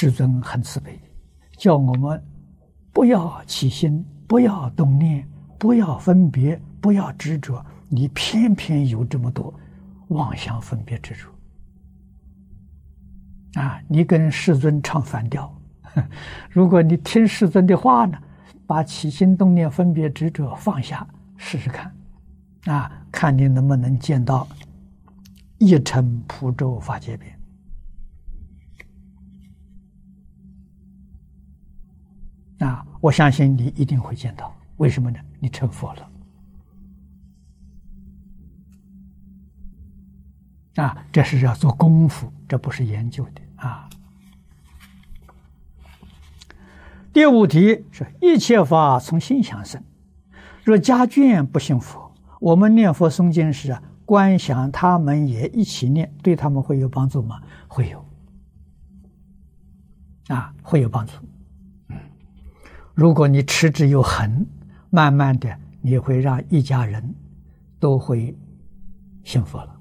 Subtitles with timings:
[0.00, 0.96] 世尊很慈悲，
[1.56, 2.22] 叫我们
[2.92, 5.28] 不要起心，不要动念，
[5.58, 7.66] 不要分别，不要执着。
[7.88, 9.52] 你偏偏有这么多
[10.10, 11.28] 妄想、分别、执着
[13.60, 13.82] 啊！
[13.88, 15.52] 你跟世尊唱反调。
[16.48, 18.16] 如果你听世尊的话呢，
[18.68, 21.04] 把起心动念、分别执着放下，
[21.36, 21.92] 试试看，
[22.66, 24.46] 啊，看你能不能见到
[25.58, 27.36] 一尘普咒法界边。
[32.58, 34.54] 啊，我相信你一定会见到。
[34.78, 35.18] 为什么呢？
[35.40, 36.10] 你成佛了。
[40.76, 43.88] 啊，这是要做功夫，这不是研究的啊。
[47.12, 49.82] 第五题是一切法从心想生，
[50.62, 57.42] 若家眷不信佛，我们念佛诵经时啊，观想他们也一起念，对他们会有帮助吗？
[57.66, 58.04] 会有，
[60.28, 61.14] 啊，会有帮助。
[62.98, 64.44] 如果你持之有恒，
[64.90, 67.14] 慢慢的你会让一家人
[67.78, 68.36] 都会
[69.22, 69.77] 幸福了。